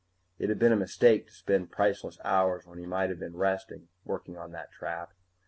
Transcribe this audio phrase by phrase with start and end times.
[0.39, 3.89] It had been a mistake to spend priceless hours when he might have been resting
[4.03, 5.13] working on that trap.